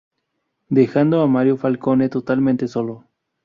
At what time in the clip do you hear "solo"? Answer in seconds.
2.67-3.05